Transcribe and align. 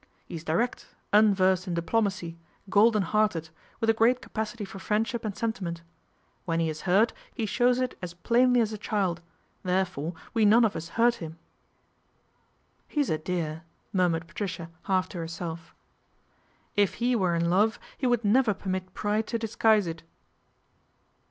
He 0.25 0.33
is 0.33 0.43
direct, 0.43 0.87
unversed 1.13 1.67
in 1.67 1.75
diplomacy, 1.75 2.35
golden 2.71 3.03
hearted, 3.03 3.49
with 3.79 3.87
a 3.87 3.93
great 3.93 4.19
capacity 4.19 4.65
for 4.65 4.79
friendship 4.79 5.23
and 5.23 5.37
sentiment. 5.37 5.83
When 6.45 6.59
he 6.59 6.69
is 6.69 6.81
hurt 6.89 7.13
he 7.35 7.45
shows 7.45 7.77
it 7.79 7.95
as 8.01 8.15
plainly 8.15 8.61
as 8.61 8.73
a 8.73 8.79
child, 8.79 9.21
therefore 9.61 10.15
we 10.33 10.43
none 10.43 10.65
of 10.65 10.75
us 10.75 10.89
hurt 10.97 11.17
him."" 11.21 11.37
He's 12.95 13.11
a 13.11 13.19
dear!" 13.19 13.61
murmured 13.93 14.25
Patricia 14.27 14.71
half 14.85 15.07
to 15.09 15.19
herself." 15.19 15.75
If 16.83 16.95
he 16.95 17.15
were 17.15 17.35
in 17.35 17.51
love 17.51 17.77
he 17.95 18.07
would 18.07 18.25
never 18.25 18.55
permit 18.55 18.95
pride 18.95 19.27
to 19.27 19.37
disguise 19.37 19.85
it." 19.85 20.01